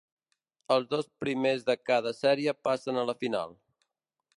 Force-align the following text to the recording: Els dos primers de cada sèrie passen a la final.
Els 0.75 0.87
dos 0.93 1.11
primers 1.25 1.67
de 1.69 1.77
cada 1.91 2.17
sèrie 2.23 2.59
passen 2.71 3.03
a 3.03 3.09
la 3.13 3.19
final. 3.23 3.59